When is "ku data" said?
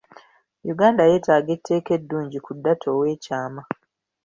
2.45-2.87